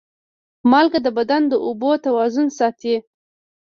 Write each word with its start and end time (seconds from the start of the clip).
مالګه 0.71 0.99
د 1.03 1.07
بدن 1.17 1.41
د 1.49 1.53
اوبو 1.65 1.91
توازن 2.05 2.47
ساتي. 2.57 2.95